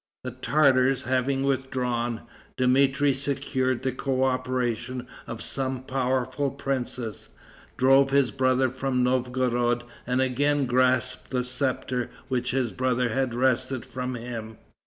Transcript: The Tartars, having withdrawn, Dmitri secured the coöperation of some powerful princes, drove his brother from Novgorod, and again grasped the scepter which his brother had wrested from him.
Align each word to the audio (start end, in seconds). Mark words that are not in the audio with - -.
The 0.23 0.31
Tartars, 0.31 1.03
having 1.03 1.43
withdrawn, 1.43 2.21
Dmitri 2.57 3.13
secured 3.13 3.83
the 3.83 3.91
coöperation 3.91 5.05
of 5.27 5.43
some 5.43 5.83
powerful 5.83 6.49
princes, 6.49 7.29
drove 7.77 8.09
his 8.09 8.31
brother 8.31 8.71
from 8.71 9.03
Novgorod, 9.03 9.83
and 10.07 10.19
again 10.19 10.65
grasped 10.65 11.29
the 11.29 11.43
scepter 11.43 12.09
which 12.29 12.49
his 12.49 12.71
brother 12.71 13.09
had 13.09 13.35
wrested 13.35 13.85
from 13.85 14.15
him. 14.15 14.57